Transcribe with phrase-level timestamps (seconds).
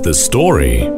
[0.00, 0.88] The story.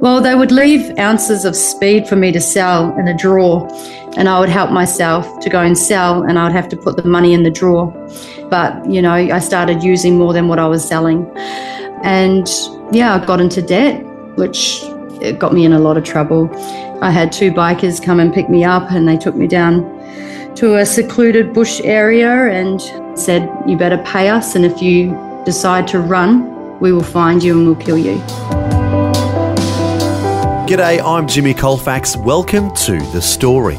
[0.00, 3.68] Well, they would leave ounces of speed for me to sell in a drawer,
[4.16, 6.96] and I would help myself to go and sell, and I would have to put
[6.96, 7.92] the money in the drawer.
[8.50, 11.30] But, you know, I started using more than what I was selling.
[12.02, 12.48] And
[12.90, 14.02] yeah, I got into debt,
[14.36, 14.80] which
[15.20, 16.48] it got me in a lot of trouble.
[17.02, 19.84] I had two bikers come and pick me up, and they took me down
[20.56, 22.80] to a secluded bush area and
[23.16, 27.56] said, You better pay us, and if you decide to run, we will find you
[27.58, 28.16] and we'll kill you.
[30.68, 32.16] G'day, I'm Jimmy Colfax.
[32.16, 33.78] Welcome to The Story.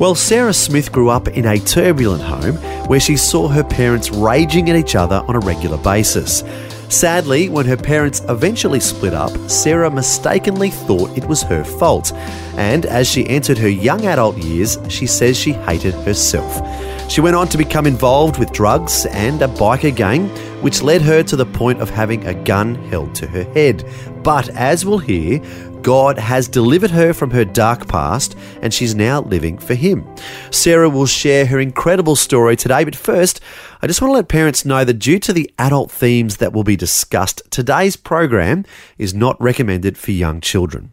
[0.00, 2.56] Well, Sarah Smith grew up in a turbulent home
[2.88, 6.42] where she saw her parents raging at each other on a regular basis.
[6.88, 12.12] Sadly, when her parents eventually split up, Sarah mistakenly thought it was her fault.
[12.56, 16.60] And as she entered her young adult years, she says she hated herself.
[17.08, 20.28] She went on to become involved with drugs and a biker gang,
[20.62, 23.84] which led her to the point of having a gun held to her head.
[24.22, 25.38] But as we'll hear,
[25.84, 30.02] God has delivered her from her dark past and she's now living for Him.
[30.50, 33.38] Sarah will share her incredible story today, but first,
[33.82, 36.64] I just want to let parents know that due to the adult themes that will
[36.64, 38.64] be discussed, today's program
[38.96, 40.92] is not recommended for young children.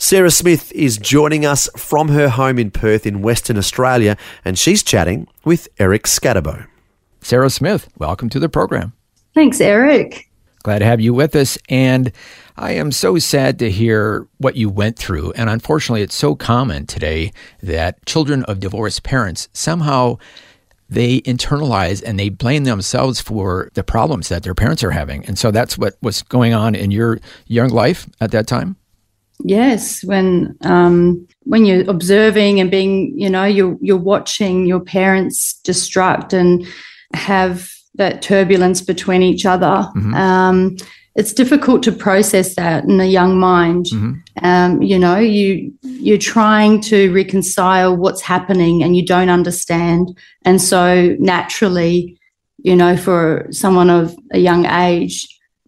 [0.00, 4.84] Sarah Smith is joining us from her home in Perth in Western Australia, and she's
[4.84, 6.68] chatting with Eric Scatterbo.
[7.20, 8.92] Sarah Smith, welcome to the program.
[9.34, 10.30] Thanks, Eric.
[10.62, 11.58] Glad to have you with us.
[11.68, 12.12] And
[12.56, 15.32] I am so sad to hear what you went through.
[15.32, 20.18] And unfortunately, it's so common today that children of divorced parents somehow
[20.88, 25.26] they internalize and they blame themselves for the problems that their parents are having.
[25.26, 28.76] And so that's what was going on in your young life at that time.
[29.44, 35.60] Yes, when um, when you're observing and being, you know, you're you're watching your parents
[35.64, 36.66] destruct and
[37.14, 39.66] have that turbulence between each other.
[39.96, 40.14] Mm-hmm.
[40.14, 40.76] Um,
[41.14, 43.86] it's difficult to process that in a young mind.
[43.86, 44.44] Mm-hmm.
[44.44, 50.60] Um, you know, you you're trying to reconcile what's happening and you don't understand, and
[50.60, 52.18] so naturally,
[52.58, 55.26] you know, for someone of a young age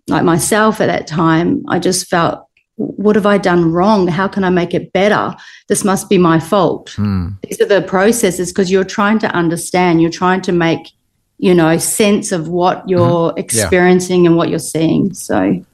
[0.09, 2.44] like myself at that time, I just felt,
[2.80, 4.08] what have I done wrong?
[4.08, 5.34] How can I make it better?
[5.68, 6.94] This must be my fault.
[6.96, 7.36] Mm.
[7.42, 10.00] These are the processes because you're trying to understand.
[10.00, 10.91] You're trying to make
[11.38, 13.38] you know sense of what you're mm-hmm.
[13.38, 14.30] experiencing yeah.
[14.30, 15.64] and what you're seeing so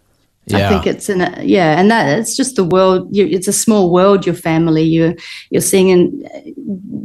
[0.46, 0.66] yeah.
[0.66, 3.08] I think it's in a, yeah, and that it's just the world.
[3.10, 4.24] You, it's a small world.
[4.24, 5.16] Your family, you
[5.50, 6.30] you're seeing, and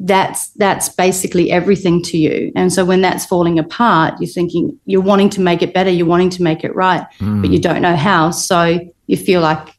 [0.06, 2.52] that's that's basically everything to you.
[2.56, 6.06] And so when that's falling apart, you're thinking you're wanting to make it better, you're
[6.06, 7.42] wanting to make it right, mm.
[7.42, 8.30] but you don't know how.
[8.30, 9.70] So you feel like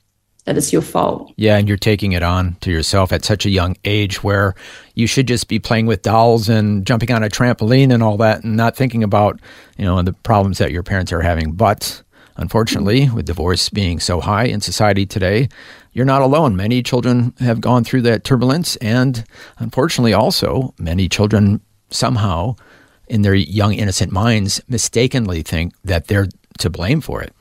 [0.44, 1.32] that it's your fault.
[1.36, 4.54] Yeah, and you're taking it on to yourself at such a young age where
[4.94, 8.42] you should just be playing with dolls and jumping on a trampoline and all that
[8.42, 9.40] and not thinking about,
[9.78, 11.52] you know, the problems that your parents are having.
[11.52, 12.02] But
[12.36, 15.48] unfortunately, with divorce being so high in society today,
[15.92, 16.56] you're not alone.
[16.56, 19.24] Many children have gone through that turbulence and
[19.58, 21.60] unfortunately also many children
[21.90, 22.56] somehow
[23.06, 27.32] in their young innocent minds mistakenly think that they're to blame for it.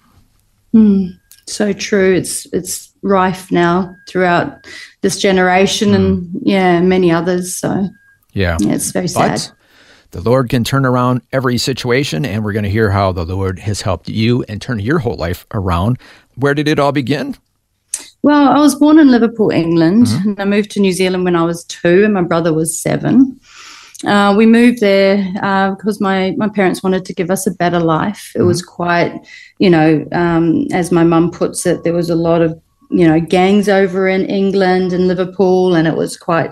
[0.74, 1.18] Mm
[1.52, 2.16] so true.
[2.16, 4.68] It's it's rife now throughout
[5.02, 5.96] this generation mm.
[5.96, 7.56] and yeah, many others.
[7.56, 7.90] So
[8.34, 9.58] yeah, yeah it's very but sad.
[10.12, 13.60] The Lord can turn around every situation, and we're going to hear how the Lord
[13.60, 16.00] has helped you and turn your whole life around.
[16.36, 17.38] Where did it all begin?
[18.22, 20.30] Well, I was born in Liverpool, England, mm-hmm.
[20.32, 23.40] and I moved to New Zealand when I was two, and my brother was seven.
[24.06, 27.80] Uh, we moved there uh, because my, my parents wanted to give us a better
[27.80, 28.34] life.
[28.36, 28.48] It mm-hmm.
[28.48, 29.14] was quite,
[29.60, 32.60] you know, um, as my mum puts it, there was a lot of,
[32.92, 36.52] you know, gangs over in England and Liverpool, and it was quite,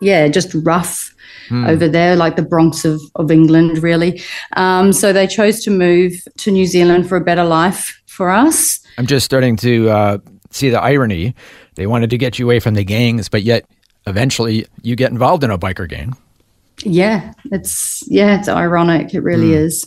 [0.00, 1.14] yeah, just rough
[1.48, 1.68] mm.
[1.68, 4.22] over there, like the Bronx of, of England, really.
[4.56, 8.80] Um, so they chose to move to New Zealand for a better life for us.
[8.98, 10.18] I'm just starting to uh,
[10.50, 11.34] see the irony.
[11.74, 13.64] They wanted to get you away from the gangs, but yet
[14.06, 16.16] eventually you get involved in a biker gang
[16.82, 19.14] yeah, it's yeah, it's ironic.
[19.14, 19.64] It really mm.
[19.64, 19.86] is.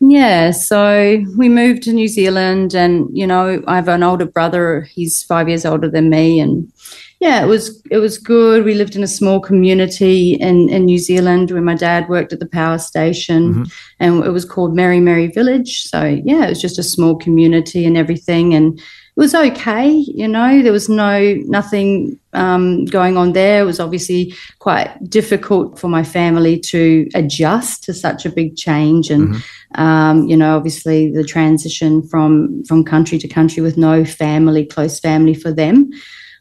[0.00, 4.82] Yeah, so we moved to New Zealand, and you know, I have an older brother.
[4.82, 6.70] He's five years older than me, and
[7.18, 8.64] yeah, it was it was good.
[8.64, 12.40] We lived in a small community in in New Zealand where my dad worked at
[12.40, 13.62] the power station, mm-hmm.
[13.98, 15.84] and it was called Meremere Village.
[15.84, 18.84] So yeah, it was just a small community and everything, and it
[19.16, 19.88] was okay.
[19.90, 23.62] You know, there was no nothing um, going on there.
[23.62, 29.10] It was obviously quite difficult for my family to adjust to such a big change,
[29.10, 29.40] and Mm-hmm.
[29.76, 34.98] Um, you know, obviously the transition from from country to country with no family, close
[34.98, 35.90] family for them.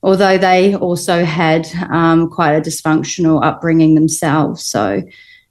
[0.04, 5.02] Although they also had um, quite a dysfunctional upbringing themselves, so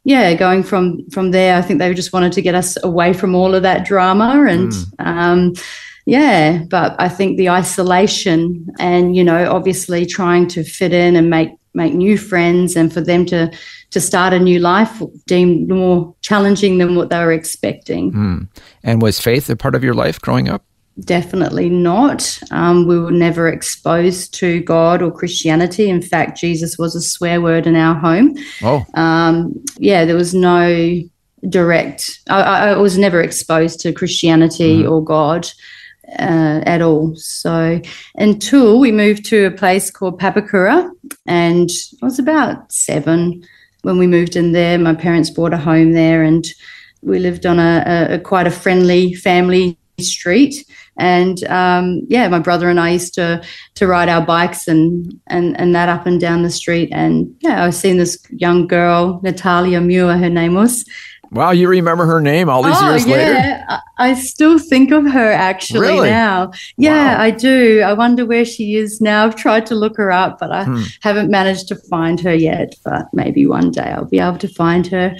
[0.05, 3.35] yeah, going from from there, I think they just wanted to get us away from
[3.35, 4.73] all of that drama and.
[4.99, 5.55] Um,
[6.07, 11.31] yeah, but I think the isolation and you know obviously trying to fit in and
[11.31, 13.51] make make new friends and for them to
[13.94, 18.11] to start a new life deemed more challenging than what they were expecting.
[18.11, 18.38] Hmm.
[18.82, 20.64] And was faith a part of your life growing up?
[20.99, 22.41] Definitely not.
[22.50, 25.88] Um, we were never exposed to God or Christianity.
[25.88, 28.37] In fact, Jesus was a swear word in our home.
[28.64, 31.00] Oh, Um, yeah, there was no
[31.49, 32.19] direct.
[32.29, 32.40] I,
[32.70, 35.49] I was never exposed to Christianity or God
[36.19, 37.14] uh, at all.
[37.14, 37.81] So
[38.17, 40.90] until we moved to a place called Papakura,
[41.26, 41.70] and
[42.02, 43.47] I was about seven
[43.85, 44.79] when we moved in there.
[44.79, 46.45] My parents bought a home there, and
[47.03, 50.55] we lived on a, a, a quite a friendly family street.
[50.97, 53.43] And um, yeah, my brother and I used to
[53.75, 56.91] to ride our bikes and and and that up and down the street.
[56.93, 60.85] And yeah, I was seeing this young girl, Natalia Muir, her name was.
[61.35, 63.33] Wow, you remember her name all these oh years later?
[63.33, 66.11] yeah, I I still think of her actually Really?
[66.11, 66.51] now.
[66.77, 67.23] Yeah, Wow.
[67.23, 67.81] I do.
[67.85, 69.25] I wonder where she is now.
[69.25, 70.83] I've tried to look her up, but I Hmm.
[71.01, 72.75] haven't managed to find her yet.
[72.85, 75.15] But maybe one day I'll be able to find her.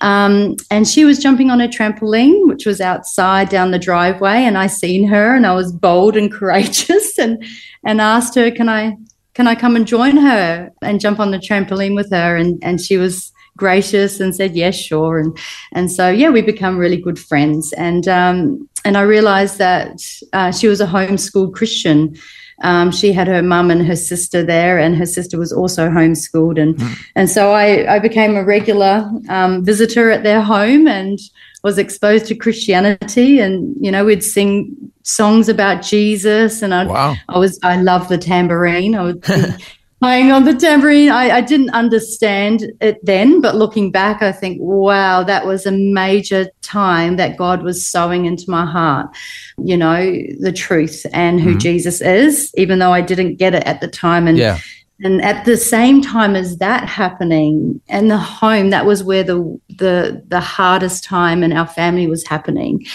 [0.00, 4.56] Um, and she was jumping on a trampoline, which was outside down the driveway, and
[4.56, 7.42] I seen her, and I was bold and courageous, and
[7.84, 8.96] and asked her, "Can I
[9.34, 12.80] can I come and join her and jump on the trampoline with her?" And and
[12.80, 15.20] she was gracious and said yes, sure.
[15.20, 15.38] And
[15.70, 17.72] and so yeah, we become really good friends.
[17.74, 20.00] And um, and I realized that
[20.32, 22.16] uh, she was a homeschooled Christian.
[22.62, 26.60] Um, she had her mum and her sister there, and her sister was also homeschooled,
[26.60, 26.78] and
[27.14, 31.18] and so I, I became a regular um, visitor at their home and
[31.62, 37.16] was exposed to Christianity, and you know we'd sing songs about Jesus, and I'd Wow.
[37.28, 38.94] I was I love the tambourine.
[38.94, 39.24] I would
[40.00, 41.10] playing on the tambourine.
[41.10, 45.72] I, I didn't understand it then, but looking back, I think, wow, that was a
[45.72, 49.14] major time that God was sowing into my heart.
[49.58, 50.00] You know,
[50.40, 51.58] the truth and who mm-hmm.
[51.58, 54.26] Jesus is, even though I didn't get it at the time.
[54.26, 54.58] And Yeah.
[55.02, 59.60] and at the same time as that happening, and the home, that was where the
[59.68, 62.86] the the hardest time in our family was happening.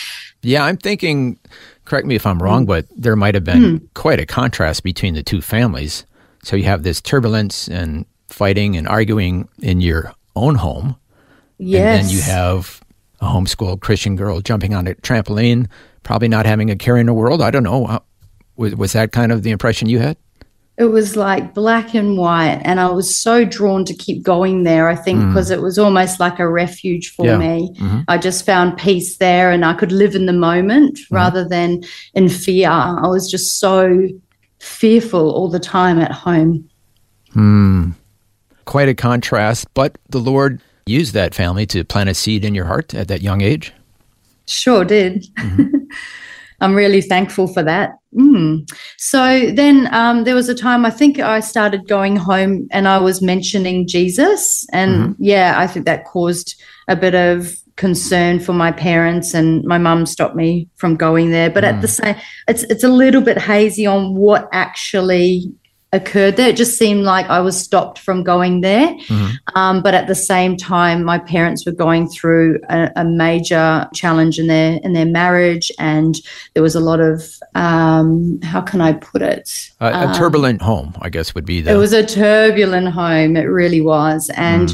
[0.41, 1.39] Yeah, I'm thinking,
[1.85, 2.67] correct me if I'm wrong, mm.
[2.67, 3.87] but there might have been mm.
[3.93, 6.05] quite a contrast between the two families.
[6.45, 10.95] So you have this turbulence and fighting and arguing in your own home.
[11.57, 12.01] Yes.
[12.01, 12.81] And then you have
[13.19, 15.67] a homeschooled Christian girl jumping on a trampoline,
[16.03, 17.41] probably not having a care in the world.
[17.41, 17.87] I don't know.
[17.87, 17.99] Uh,
[18.57, 20.17] was, was that kind of the impression you had?
[20.77, 24.89] it was like black and white and i was so drawn to keep going there
[24.89, 25.29] i think mm.
[25.29, 27.37] because it was almost like a refuge for Yeah.
[27.37, 28.03] me Mhm.
[28.07, 31.15] i just found peace there and i could live in the moment mm-hmm.
[31.15, 31.83] rather than
[32.13, 34.09] in fear i was just so
[34.65, 36.67] fearful all the time at home
[37.35, 37.91] Hmm.
[38.63, 42.65] Quite a contrast, but the Lord used that family to plant a seed in your
[42.65, 43.73] heart at that young age.
[44.47, 45.27] Sure did.
[46.61, 47.91] I'm really thankful for that.
[48.15, 48.71] Mm.
[48.97, 52.97] So then um, there was a time I think I started going home and I
[52.97, 54.65] was mentioning Jesus.
[54.71, 56.55] And yeah, I think that caused
[56.87, 61.49] a bit of concern for my parents and my mum stopped me from going there.
[61.49, 62.15] But at the same
[62.47, 65.53] it's it's a little bit hazy on what actually
[65.95, 66.49] occurred there.
[66.49, 68.95] It just seemed like I was stopped from going there.
[69.55, 74.37] Um, but at the same time, my parents were going through a, a major challenge
[74.37, 76.15] in their in their marriage, and
[76.53, 77.23] there was a lot of
[77.55, 79.71] um, how can I put it?
[79.79, 81.71] A, a turbulent home, I guess, would be the.
[81.71, 83.37] It was a turbulent home.
[83.37, 84.29] It really was.
[84.35, 84.73] And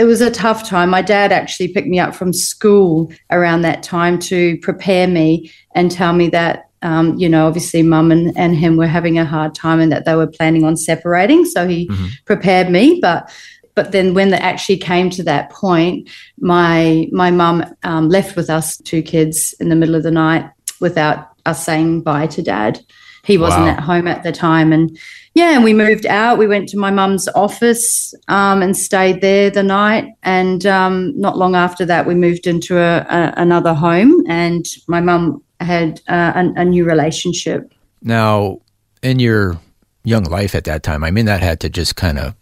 [0.00, 0.88] it was a tough time.
[0.88, 5.90] My dad actually picked me up from school around that time to prepare me and
[5.90, 9.54] tell me that, um, you know, obviously mum and, and him were having a hard
[9.54, 11.44] time and that they were planning on separating.
[11.44, 11.90] So he
[12.24, 12.98] prepared me.
[13.02, 13.30] But
[13.74, 18.48] but then when it actually came to that point, my my mum um, left with
[18.48, 22.80] us two kids in the middle of the night without us saying bye to dad.
[23.24, 23.70] He wasn't Wow.
[23.72, 24.96] at home at the time, and
[25.34, 26.38] yeah, and we moved out.
[26.38, 30.06] We went to my mum's office um, and stayed there the night.
[30.24, 35.00] And um, not long after that, we moved into a, a, another home, and my
[35.00, 37.72] mum had uh, a, a new relationship.
[38.02, 38.60] Now,
[39.02, 39.60] in your
[40.04, 42.34] young life at that time, I mean, that had to just kind of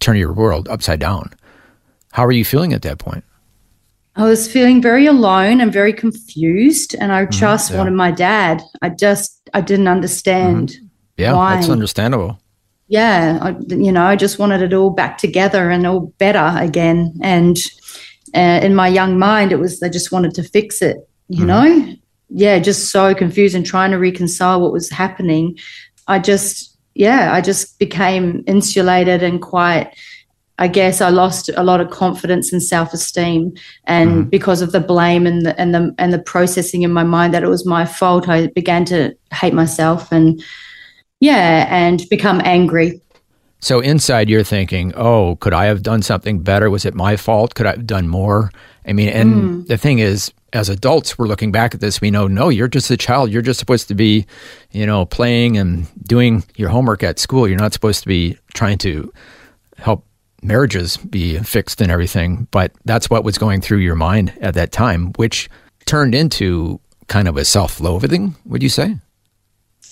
[0.00, 1.30] turn your world upside down.
[2.12, 3.24] How were you feeling at that point?
[4.16, 7.32] I was feeling very alone and very confused, and I mm-hmm.
[7.32, 7.78] just yeah.
[7.78, 8.62] wanted my dad.
[8.80, 10.68] I just I didn't understand.
[10.70, 10.86] Mm-hmm.
[11.16, 11.56] Yeah, Why?
[11.56, 12.38] that's understandable.
[12.88, 17.14] Yeah, I, you know, I just wanted it all back together and all better again.
[17.22, 17.56] And
[18.34, 20.96] uh, in my young mind, it was I just wanted to fix it.
[21.28, 21.46] You mm-hmm.
[21.46, 21.96] know,
[22.28, 25.58] yeah, just so confused and trying to reconcile what was happening.
[26.06, 29.92] I just, yeah, I just became insulated and quite.
[30.58, 34.28] I guess I lost a lot of confidence and self-esteem, and mm-hmm.
[34.28, 37.42] because of the blame and the and the and the processing in my mind that
[37.42, 40.42] it was my fault, I began to hate myself and
[41.20, 43.00] yeah, and become angry.
[43.58, 46.70] So inside, you're thinking, "Oh, could I have done something better?
[46.70, 47.54] Was it my fault?
[47.54, 48.52] Could I have done more?"
[48.86, 49.62] I mean, and hmm.
[49.64, 52.00] the thing is, as adults, we're looking back at this.
[52.00, 53.30] We know, no, you're just a child.
[53.30, 54.26] You're just supposed to be,
[54.70, 57.48] you know, playing and doing your homework at school.
[57.48, 59.12] You're not supposed to be trying to
[59.78, 60.04] help
[60.44, 62.46] marriages be fixed and everything.
[62.50, 65.48] But that's what was going through your mind at that time, which
[65.86, 68.34] turned into kind of a self-loathing.
[68.46, 68.96] Would you say?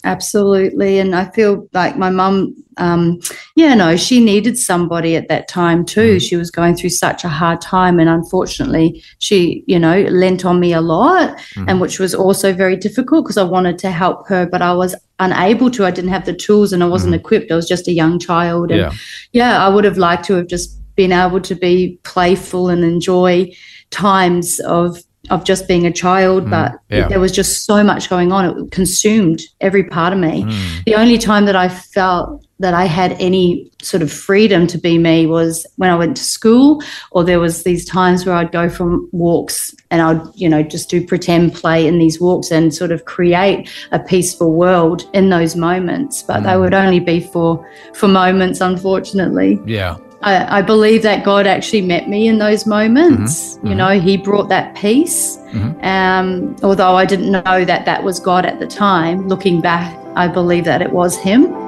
[0.04, 0.98] Absolutely.
[0.98, 3.20] And I feel like my mum, um,
[3.54, 6.18] yeah, no, she needed somebody at that time too.
[6.18, 8.00] She was going through such a hard time.
[8.00, 12.74] And unfortunately, she, you know, lent on me a lot, and which was also very
[12.74, 15.84] difficult because I wanted to help her, but I was unable to.
[15.84, 17.20] I didn't have the tools and I wasn't mm-hmm.
[17.20, 17.50] equipped.
[17.50, 18.70] I was just a young child.
[18.70, 18.92] And Yeah.
[19.32, 23.52] yeah, I would have liked to have just been able to be playful and enjoy
[23.90, 24.98] times of
[25.30, 26.50] of just being a child, mm-hmm.
[26.50, 27.06] but yeah.
[27.06, 28.44] there was just so much going on.
[28.44, 30.42] It consumed every part of me.
[30.42, 30.84] Mm.
[30.84, 34.96] The only time that I felt that I had any sort of freedom to be
[34.98, 38.68] me was when I went to school, or there was these times where I'd go
[38.68, 42.92] from walks and I'd, you know, just do pretend play in these walks and sort
[42.92, 46.22] of create a peaceful world in those moments.
[46.22, 46.60] But they mm.
[46.60, 49.60] would only be for for moments, unfortunately.
[49.66, 49.98] Yeah.
[50.22, 53.56] I, I believe that God actually met me in those moments.
[53.56, 53.66] Mm-hmm.
[53.66, 53.78] You mm-hmm.
[53.78, 55.36] know, He brought that peace.
[55.50, 55.84] Mm-hmm.
[55.84, 60.28] Um, although I didn't know that that was God at the time, looking back, I
[60.28, 61.61] believe that it was Him.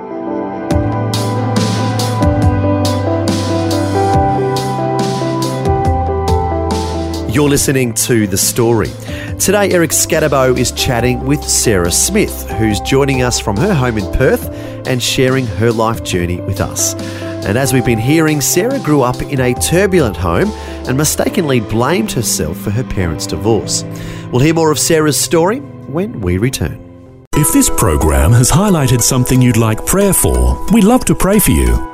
[7.35, 8.91] You're listening to The Story.
[9.41, 14.13] Today, Eric Scatterbo is chatting with Sarah Smith, who's joining us from her home in
[14.13, 14.49] Perth
[14.87, 16.95] and sharing her life journey with us.
[17.45, 20.49] And as we've been hearing, Sarah grew up in a turbulent home
[20.87, 23.83] and mistakenly blamed herself for her parents' divorce.
[24.31, 27.19] We'll hear more of Sarah's story when we return.
[27.35, 31.51] If this program has highlighted something you'd like prayer for, we'd love to pray for
[31.51, 31.94] you.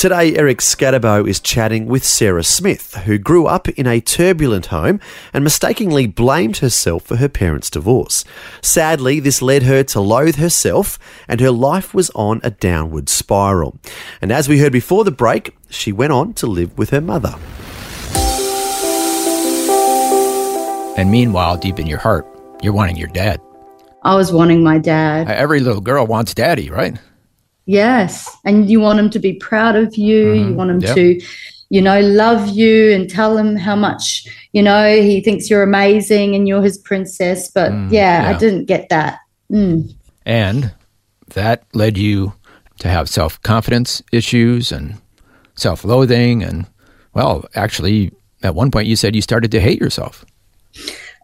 [0.00, 4.98] Today, Eric Scatterbo is chatting with Sarah Smith, who grew up in a turbulent home
[5.34, 8.24] and mistakenly blamed herself for her parents' divorce.
[8.62, 13.76] Sadly, this led her to loathe herself, and her life was on a downward spiral.
[14.22, 17.34] And as we heard before the break, she went on to live with her mother.
[20.96, 22.26] And meanwhile, deep in your heart,
[22.62, 23.38] you're wanting your dad.
[24.02, 25.28] I was wanting my dad.
[25.28, 26.98] Every little girl wants daddy, right?
[27.70, 28.28] Yes.
[28.44, 30.32] And you want him to be proud of you.
[30.32, 30.94] You want him Yep.
[30.96, 31.20] to,
[31.68, 36.34] you know, love you and tell him how much, you know, he thinks you're amazing
[36.34, 37.48] and you're his princess.
[37.48, 39.20] But yeah, I didn't get that.
[39.52, 39.94] Mm.
[40.26, 40.72] And
[41.34, 42.32] that led you
[42.80, 44.96] to have self confidence issues and
[45.54, 46.42] self loathing.
[46.42, 46.66] And,
[47.14, 48.10] well, actually,
[48.42, 50.24] at one point you said you started to hate yourself.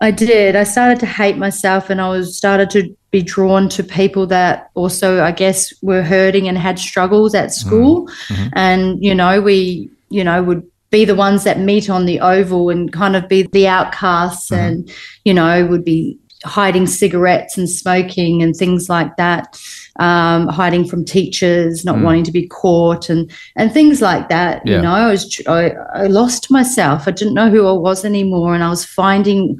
[0.00, 0.54] I did.
[0.54, 4.70] I started to hate myself and I was started to be drawn to people that
[4.74, 7.66] also, I guess, were hurting and had struggles at mm-hmm.
[7.66, 7.94] school.
[8.28, 8.48] Mm-hmm.
[8.52, 12.70] And, you know, we, you know, would be the ones that meet on the oval
[12.70, 14.64] and kind of be the outcasts mm-hmm.
[14.64, 14.92] and,
[15.24, 19.58] you know, would be hiding cigarettes and smoking and things like that,
[19.98, 22.02] um, hiding from teachers, not mm.
[22.04, 24.62] wanting to be caught and and things like that.
[24.64, 24.76] Yeah.
[24.76, 25.70] You know, I was I,
[26.02, 27.08] I lost myself.
[27.08, 29.58] I didn't know who I was anymore, and I was finding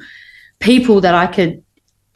[0.59, 1.63] people that I could,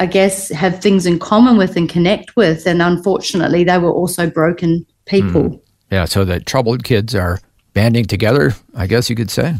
[0.02, 2.66] I guess, have things in common with and connect with.
[2.66, 5.50] And unfortunately, they were also broken people.
[5.50, 5.56] Hmm.
[5.92, 7.40] Yeah, so the troubled kids are
[7.74, 9.58] banding together, I guess you could say.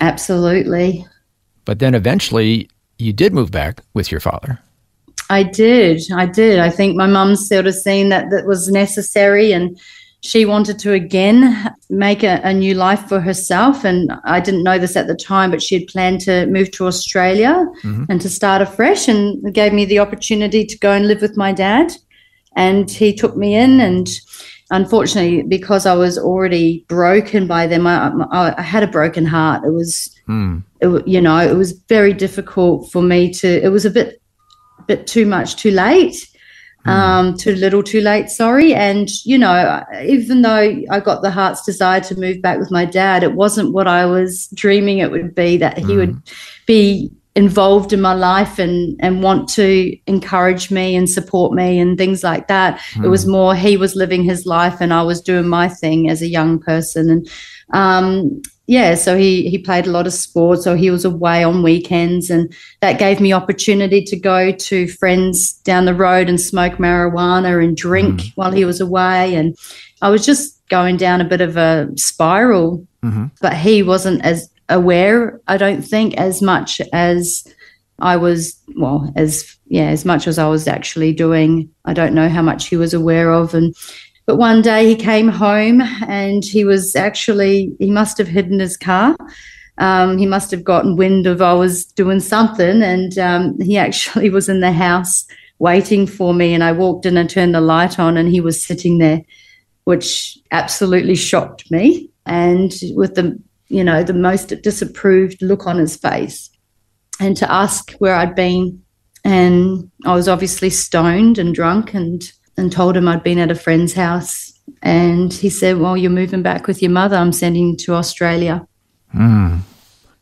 [0.00, 1.06] Absolutely.
[1.66, 4.58] But then eventually you did move back with your father.
[5.28, 6.02] I did.
[6.12, 6.58] I did.
[6.58, 9.78] I think my mum sort of seen that that was necessary and
[10.22, 13.84] she wanted to again make a, a new life for herself.
[13.84, 16.86] And I didn't know this at the time, but she had planned to move to
[16.86, 17.66] Australia
[18.08, 21.36] and to start afresh and it gave me the opportunity to go and live with
[21.36, 21.92] my dad.
[22.56, 24.08] And he took me in and
[24.70, 29.64] unfortunately, because I was already broken by them, I, I, I had a broken heart.
[29.64, 30.58] It was, Hmm.
[30.80, 33.48] it, you know, it was very difficult for me to.
[33.48, 34.22] It was a bit,
[34.86, 36.28] bit too much, too late,
[36.86, 38.30] um, too little, too late.
[38.30, 42.70] Sorry, and you know, even though I got the heart's desire to move back with
[42.70, 45.56] my dad, it wasn't what I was dreaming it would be.
[45.56, 46.20] That he would
[46.66, 51.96] be involved in my life and and want to encourage me and support me and
[51.96, 52.82] things like that.
[53.04, 56.22] It was more he was living his life and I was doing my thing as
[56.22, 57.30] a young person and
[57.72, 61.62] um yeah so he he played a lot of sports so he was away on
[61.62, 66.74] weekends and that gave me opportunity to go to friends down the road and smoke
[66.74, 68.28] marijuana and drink mm-hmm.
[68.36, 69.56] while he was away and
[70.02, 72.86] I was just going down a bit of a spiral.
[73.02, 73.26] Mm-hmm.
[73.42, 77.44] But he wasn't as aware i don't think as much as
[77.98, 81.68] i was well as yeah as much as i was actually doing.
[81.84, 83.74] I don't know how much he was aware of and
[84.30, 88.76] but one day he came home and he was actually he must have hidden his
[88.76, 89.16] car.
[89.76, 94.30] Um, he must have gotten wind of i was doing something and um, he actually
[94.30, 95.26] was in the house
[95.58, 98.62] waiting for me and i walked in and turned the light on and he was
[98.62, 99.20] sitting there
[99.82, 105.96] which absolutely shocked me and with the you know the most disapproved look on his
[105.96, 106.50] face.
[107.18, 108.80] And to ask where i'd been
[109.24, 112.22] and i was obviously stoned and drunk and
[112.56, 114.52] and told him i'd been at a friend's house
[114.82, 118.66] and he said well you're moving back with your mother i'm sending you to australia
[119.12, 119.58] hmm.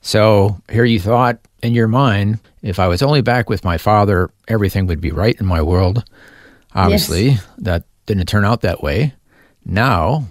[0.00, 4.30] So here you thought in your mind, if I was only back with my father,
[4.46, 6.04] everything would be right in my world.
[6.74, 9.12] Obviously, that didn't turn out that way.
[9.66, 10.28] Now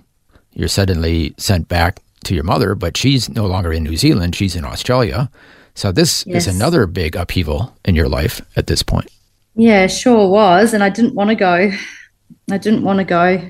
[0.54, 4.56] you're suddenly sent back to your mother, but she's no longer in New Zealand, she's
[4.56, 5.30] in Australia.
[5.75, 6.48] So this Yes.
[6.48, 9.12] is another big upheaval in your life at this point.
[9.57, 10.73] Yeah, sure was.
[10.73, 11.71] And I didn't want to go.
[12.51, 13.49] I didn't want to go.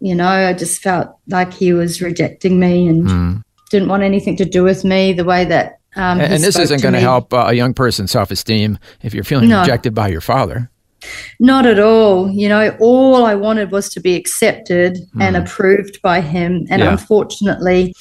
[0.00, 4.44] You know, I just felt like he was rejecting me and didn't want anything to
[4.44, 5.78] do with me the way that.
[5.96, 9.14] Um, And, and this isn't going to help uh, a young person's self esteem if
[9.14, 9.60] you're feeling No.
[9.60, 10.70] rejected by your father.
[11.40, 12.30] Not at all.
[12.30, 16.66] You know, all I wanted was to be accepted and approved by him.
[16.70, 16.90] And Yeah.
[16.92, 17.94] unfortunately,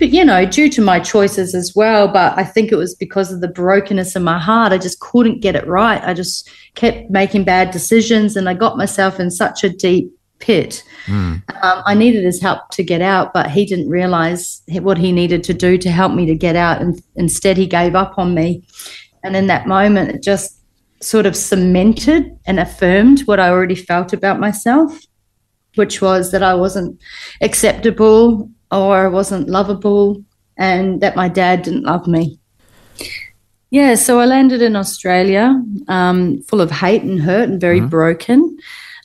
[0.00, 3.30] but you know, due to my choices as well, but I think it was because
[3.30, 4.72] of the brokenness in my heart.
[4.72, 6.02] I just couldn't get it right.
[6.02, 10.82] I just kept making bad decisions and I got myself in such a deep pit.
[11.62, 15.44] Um, I needed his help to get out, but he didn't realize what he needed
[15.44, 16.80] to do to help me to get out.
[16.80, 18.64] And instead, he gave up on me.
[19.22, 20.62] And in that moment, it just
[21.02, 24.98] sort of cemented and affirmed what I already felt about myself,
[25.74, 26.98] which was that I wasn't
[27.42, 30.22] acceptable or I wasn't lovable
[30.56, 32.38] and that my dad didn't love me.
[33.70, 38.58] Yeah, so I landed in Australia um, full of hate and hurt and very broken.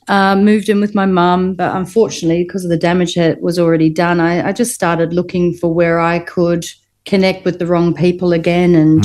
[0.08, 3.90] Uh, moved in with my mum, but unfortunately, because of the damage that was already
[3.90, 6.64] done, I, I just started looking for where I could
[7.06, 8.74] connect with the wrong people again.
[8.76, 9.04] And,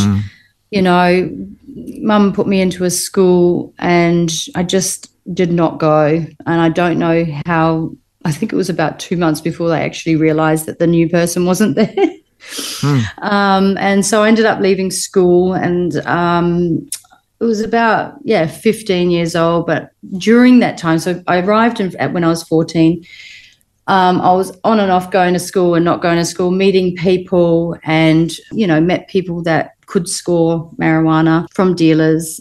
[0.69, 1.29] you know,
[1.75, 6.05] mum put me into a school and I just did not go.
[6.45, 7.91] And I don't know how,
[8.25, 11.45] I think it was about two months before they actually realized that the new person
[11.45, 12.15] wasn't there.
[13.21, 16.89] Um, and so I ended up leaving school and um,
[17.39, 19.65] it was about, yeah, 15 years old.
[19.65, 23.05] But during that time, so I arrived in, at when I was 14.
[23.87, 26.95] Um, I was on and off going to school and not going to school, meeting
[26.95, 32.39] people, and you know, met people that could score marijuana from dealers.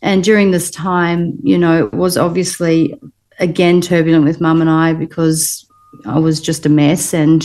[0.00, 2.98] And during this time, you know, it was obviously
[3.38, 5.64] again turbulent with mum and I because
[6.06, 7.42] I was just a mess, and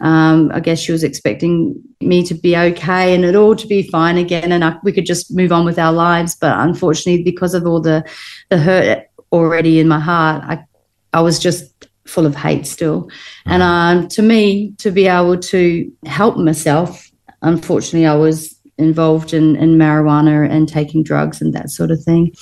[0.00, 3.82] um, I guess she was expecting me to be okay and it all to be
[3.82, 6.34] fine again, and I, we could just move on with our lives.
[6.34, 8.08] But unfortunately, because of all the
[8.48, 10.64] the hurt already in my heart, I
[11.12, 13.10] I was just full of hate still.
[13.44, 17.10] And um, to me, to be able to help myself,
[17.42, 22.32] unfortunately, I was involved in, in marijuana and taking drugs and that sort of thing.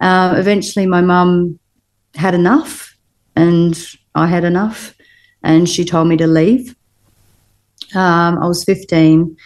[0.00, 1.58] Uh, eventually, my mum
[2.14, 2.96] had enough,
[3.36, 3.78] and
[4.14, 4.94] I had enough,
[5.42, 6.74] and she told me to leave.
[7.94, 9.36] Um, I was 15.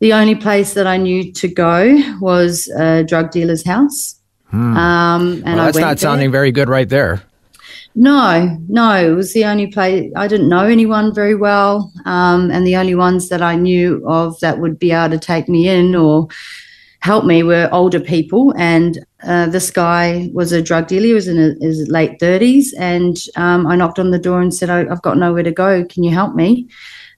[0.00, 4.20] The only place that I knew to go was a drug dealer's house.
[4.52, 5.96] Um, and Well, that's not there.
[5.98, 7.22] sounding very good right there.
[7.94, 12.66] No, no, it was the only place I didn't know anyone very well, um, and
[12.66, 15.94] the only ones that I knew of that would be able to take me in
[15.94, 16.28] or
[17.00, 18.52] help me were older people.
[18.56, 23.16] And uh, this guy was a drug dealer; he was in his late thirties, and
[23.36, 25.84] um, I knocked on the door and said, "I- "I've got nowhere to go.
[25.84, 26.68] Can you help me?"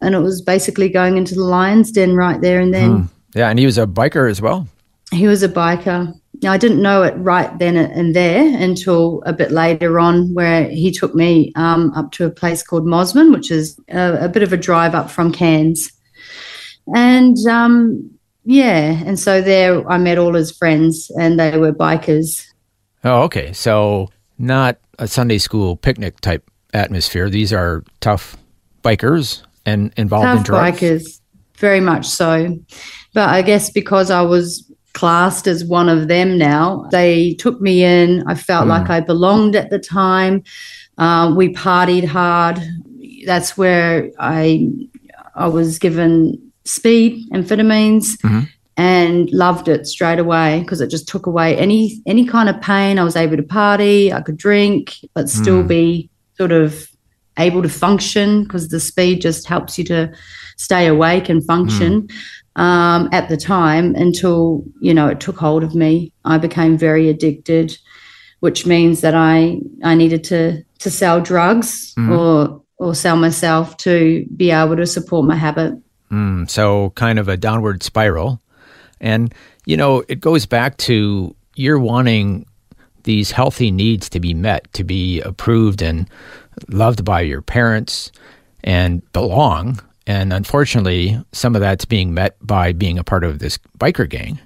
[0.01, 3.09] And it was basically going into the lion's den right there and then.
[3.35, 4.67] Yeah, and he was a biker as well.
[5.11, 6.15] He was a biker.
[6.43, 10.69] Now, I didn't know it right then and there until a bit later on, where
[10.69, 14.45] he took me um, up to a place called Mossman, which is a, a, bit
[14.45, 15.91] of a drive up from Cairns.
[16.95, 18.18] And um,
[18.49, 22.47] yeah, and so there I met all his friends, and they were bikers.
[23.05, 23.53] Oh, okay.
[23.53, 24.09] So
[24.39, 27.29] not a Sunday school picnic type atmosphere.
[27.29, 28.39] These are tough
[28.83, 30.81] bikers and involved tough in drugs.
[30.81, 31.21] bikers,
[31.59, 32.59] very much so.
[33.13, 36.89] But I guess because I was classed as one of them now.
[36.91, 38.25] They took me in.
[38.27, 38.71] I felt mm.
[38.71, 40.43] like I belonged at the time.
[40.97, 42.59] Uh, we partied hard.
[43.27, 44.71] That's where I
[45.35, 48.41] I was given speed, amphetamines, mm-hmm.
[48.77, 52.99] and loved it straight away because it just took away any any kind of pain.
[52.99, 54.13] I was able to party.
[54.13, 55.69] I could drink, but still mm.
[55.69, 56.89] be sort of
[57.39, 60.13] able to function because the speed just helps you to
[60.57, 62.03] stay awake and function.
[62.03, 62.15] Mm
[62.59, 66.13] um, at the time until you know it took hold of me.
[66.25, 67.79] I became very addicted,
[68.41, 72.19] which means that I I needed to to sell drugs mm.
[72.19, 75.75] or or sell myself to be able to support my habit.
[76.11, 78.41] Mm, so kind of a downward spiral,
[79.01, 79.35] and
[79.67, 82.47] you know it goes back to you're wanting
[83.05, 86.09] these healthy needs to be met, to be approved and
[86.69, 88.11] loved by your parents
[88.65, 93.59] and belong and unfortunately, some of that's being met by being a part of this
[93.79, 94.41] biker gang.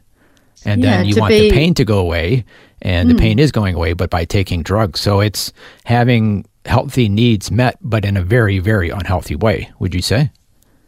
[0.64, 1.48] And yeah, then you want be...
[1.48, 2.44] the pain to go away,
[2.82, 3.12] and mm.
[3.12, 3.42] the pain hmm.
[3.42, 5.00] is going away, but by taking drugs.
[5.00, 5.52] So it's
[5.84, 10.32] having healthy needs met, but in a very, very unhealthy way, would you say?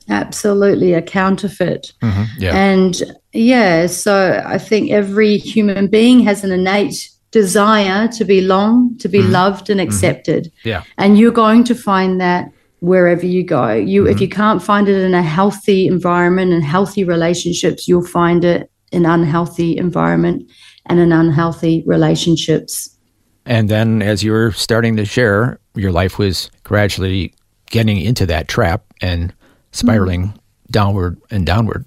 [0.08, 1.92] Absolutely, a counterfeit.
[2.02, 2.56] Mm-hmm, yeah.
[2.56, 9.08] And yeah, so I think every human being has an innate desire to belong, to
[9.08, 9.32] be mm-hmm.
[9.32, 9.88] loved and mm-hmm.
[9.88, 10.44] accepted.
[10.44, 10.68] Mm-hmm.
[10.68, 10.82] Yeah.
[10.98, 13.72] And you're going to find that wherever you go.
[13.72, 14.12] You mm-hmm.
[14.12, 18.70] if you can't find it in a healthy environment and healthy relationships, you'll find it
[18.92, 20.48] in unhealthy environment
[20.86, 22.90] and in unhealthy relationships.
[23.46, 27.34] And then as you were starting to share, your life was gradually
[27.70, 29.34] getting into that trap and
[29.74, 30.38] spiraling mm.
[30.70, 31.84] downward and downward.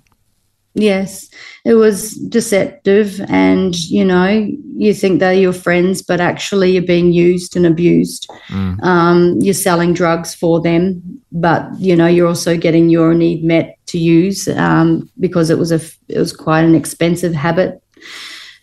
[0.76, 1.28] Yes,
[1.66, 3.20] it was deceptive.
[3.30, 8.30] And, you know, you think they're your friends, but actually you're being used and abused.
[8.50, 8.84] Mm.
[8.84, 13.76] Um, you're selling drugs for them, but, you know, you're also getting your need met
[13.88, 17.82] to use um, because it was a it was quite an expensive habit.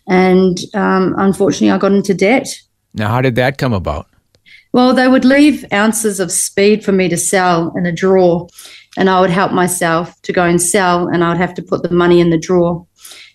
[0.07, 2.47] And um, unfortunately, I got into debt.
[2.93, 4.07] Now, how did that come about?
[4.71, 8.47] Well, they would leave ounces of speed for me to sell in a drawer
[8.97, 11.83] and I would help myself to go and sell, and I would have to put
[11.83, 12.85] the money in the drawer.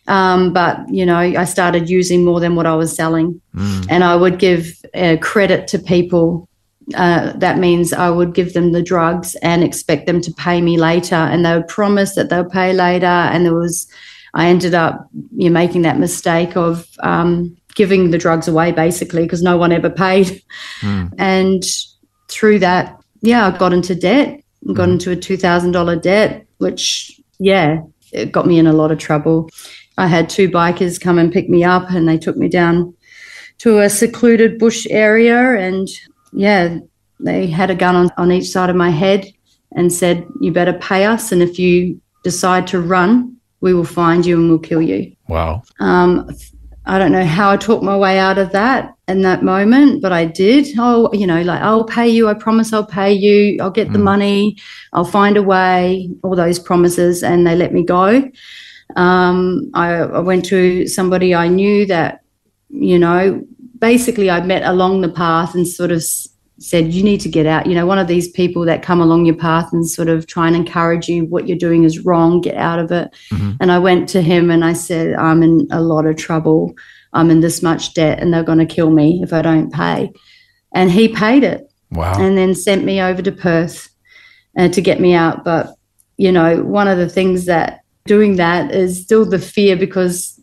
[0.06, 3.86] Um, but you know, I started using more than what I was selling, mm.
[3.88, 6.48] and I would give uh, credit to people.
[6.94, 10.78] Uh, that means I would give them the drugs and expect them to pay me
[10.78, 13.06] later, and they would promise that they'll pay later.
[13.06, 13.86] And there was,
[14.34, 19.22] I ended up you know, making that mistake of um, giving the drugs away basically
[19.22, 20.42] because no one ever paid,
[20.80, 21.12] mm.
[21.18, 21.62] and
[22.28, 24.40] through that, yeah, I got into debt
[24.74, 24.92] got mm.
[24.92, 27.80] into a $2,000 debt, which, yeah,
[28.12, 29.48] it got me in a lot of trouble.
[29.98, 32.94] I had two bikers come and pick me up and they took me down
[33.58, 35.56] to a secluded bush area.
[35.56, 35.88] And
[36.32, 36.78] yeah,
[37.18, 39.26] they had a gun on, on each side of my head
[39.72, 41.32] and said, You better pay us.
[41.32, 45.14] And if you decide to run, we will find you and we'll kill you.
[45.28, 45.62] Wow.
[45.80, 46.30] Um,
[46.90, 50.10] I don't know how I talked my way out of that in that moment, but
[50.10, 50.66] I did.
[50.76, 52.28] Oh, you know, like I'll pay you.
[52.28, 53.62] I promise I'll pay you.
[53.62, 53.92] I'll get mm.
[53.92, 54.56] the money.
[54.92, 56.10] I'll find a way.
[56.24, 58.28] All those promises, and they let me go.
[58.96, 62.22] Um, I, I went to somebody I knew that,
[62.70, 63.40] you know,
[63.78, 66.02] basically I met along the path and sort of
[66.60, 67.66] said, You need to get out.
[67.66, 70.46] You know, one of these people that come along your path and sort of try
[70.46, 73.12] and encourage you, what you're doing is wrong, get out of it.
[73.30, 73.52] Mm-hmm.
[73.60, 76.74] And I went to him and I said, I'm in a lot of trouble.
[77.12, 80.12] I'm in this much debt and they're going to kill me if I don't pay.
[80.72, 81.70] And he paid it.
[81.90, 82.20] Wow.
[82.20, 83.88] And then sent me over to Perth
[84.56, 85.44] uh, to get me out.
[85.44, 85.74] But,
[86.18, 90.40] you know, one of the things that doing that is still the fear because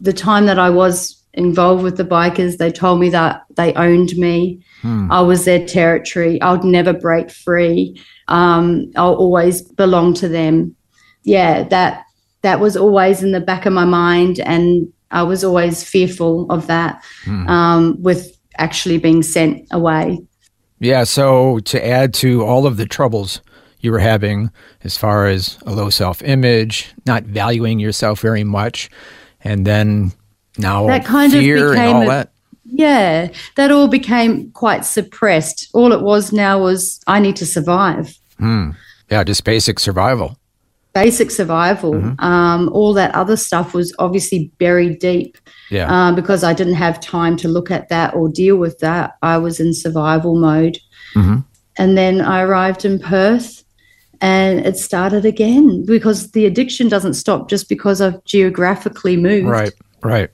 [0.00, 4.16] the time that I was involved with the bikers, they told me that they owned
[4.16, 5.10] me Hmm.
[5.10, 6.40] I was their territory.
[6.40, 8.00] I would never break free.
[8.28, 10.76] Um, I'll always belong to them.
[11.24, 12.04] Yeah, that
[12.42, 16.66] that was always in the back of my mind, and I was always fearful of
[16.68, 17.02] that.
[17.24, 17.48] Hmm.
[17.48, 20.20] Um, with actually being sent away.
[20.80, 21.04] Yeah.
[21.04, 23.40] So to add to all of the troubles
[23.80, 24.50] you were having,
[24.82, 28.90] as far as a low self-image, not valuing yourself very much,
[29.42, 30.12] and then
[30.58, 32.32] now that kind of became and all a, that
[32.70, 35.68] yeah, that all became quite suppressed.
[35.72, 38.14] All it was now was I need to survive.
[38.38, 38.72] Hmm.
[39.10, 40.36] Yeah, just basic survival.
[40.92, 41.94] basic survival.
[42.18, 45.38] Um, all that other stuff was obviously buried deep
[45.70, 45.86] Yeah.
[45.88, 49.12] um, because I didn't have time to look at that or deal with that.
[49.22, 50.78] I was in survival mode.
[51.14, 51.44] Mhm.
[51.78, 53.62] And then I arrived in Perth
[54.20, 59.46] and it started again because the addiction doesn't stop just because I've geographically moved.
[59.48, 59.72] right.
[60.02, 60.30] Right.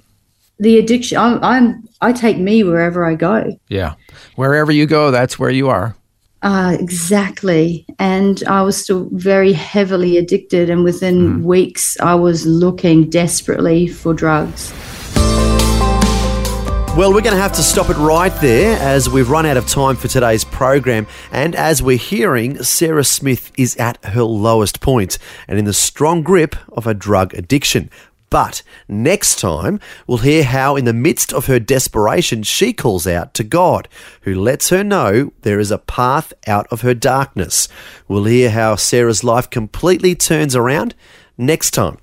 [0.59, 3.59] The addiction, I'm, I'm, I take me wherever I go.
[3.69, 3.95] Yeah.
[4.37, 5.97] Wherever you go, that's where you are.
[6.43, 7.87] Uh, exactly.
[7.99, 10.69] And I was still very heavily addicted.
[10.69, 14.73] And within weeks, I was looking desperately for drugs.
[16.97, 19.67] Well, we're going to have to stop it right there as we've run out of
[19.67, 21.09] time for today's program.
[21.33, 26.23] And as we're hearing, Sarah Smith is at her lowest point and in the strong
[26.23, 27.91] grip of a drug addiction.
[28.35, 33.33] But next time, we'll hear how, in the midst of her desperation, she calls out
[33.35, 33.87] to God,
[34.23, 37.69] who lets her know there is a path out of her darkness.
[38.09, 40.97] We'll hear how Sarah's life completely turns around
[41.39, 41.99] next time.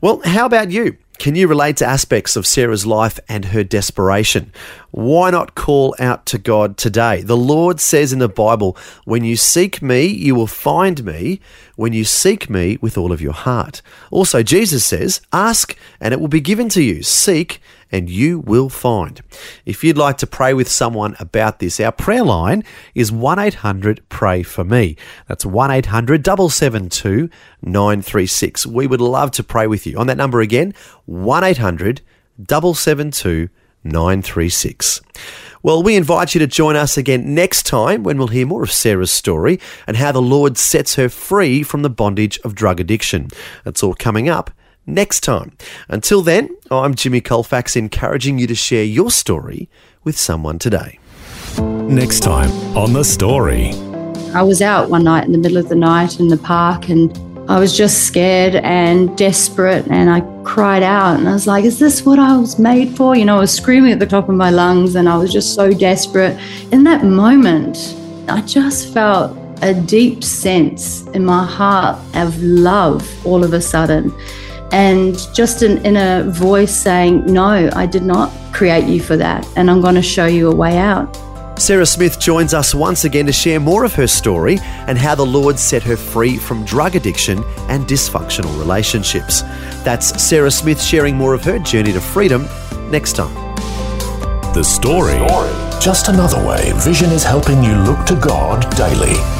[0.00, 0.96] Well, how about you?
[1.20, 4.54] Can you relate to aspects of Sarah's life and her desperation?
[4.90, 7.20] Why not call out to God today?
[7.20, 11.42] The Lord says in the Bible, When you seek me, you will find me,
[11.76, 13.82] when you seek me with all of your heart.
[14.10, 17.02] Also, Jesus says, Ask and it will be given to you.
[17.02, 17.60] Seek
[17.92, 19.20] and you will find.
[19.64, 24.08] If you'd like to pray with someone about this, our prayer line is 1 800
[24.08, 24.96] Pray For Me.
[25.28, 27.28] That's 1 800 772
[27.62, 28.66] 936.
[28.66, 29.98] We would love to pray with you.
[29.98, 30.74] On that number again,
[31.06, 32.00] 1 800
[32.48, 33.48] 772
[33.84, 35.00] 936.
[35.62, 38.72] Well, we invite you to join us again next time when we'll hear more of
[38.72, 43.28] Sarah's story and how the Lord sets her free from the bondage of drug addiction.
[43.64, 44.50] That's all coming up
[44.94, 45.52] next time.
[45.88, 49.68] Until then, I'm Jimmy Colfax encouraging you to share your story
[50.04, 50.98] with someone today.
[51.58, 53.72] Next time on The Story.
[54.34, 57.16] I was out one night in the middle of the night in the park and
[57.50, 61.80] I was just scared and desperate and I cried out and I was like, Is
[61.80, 63.16] this what I was made for?
[63.16, 65.56] You know, I was screaming at the top of my lungs and I was just
[65.56, 66.38] so desperate.
[66.70, 67.96] In that moment,
[68.28, 74.14] I just felt a deep sense in my heart of love all of a sudden.
[74.72, 79.46] And just an inner voice saying, No, I did not create you for that.
[79.56, 81.16] And I'm going to show you a way out.
[81.60, 85.26] Sarah Smith joins us once again to share more of her story and how the
[85.26, 89.42] Lord set her free from drug addiction and dysfunctional relationships.
[89.84, 92.48] That's Sarah Smith sharing more of her journey to freedom
[92.90, 93.34] next time.
[94.54, 95.18] The Story.
[95.80, 99.39] Just another way Vision is helping you look to God daily.